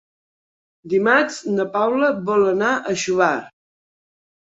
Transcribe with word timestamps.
Dimarts 0.93 1.37
na 1.59 1.67
Paula 1.77 2.11
vol 2.33 2.49
anar 2.57 2.73
a 2.81 2.99
Xóvar. 3.07 3.33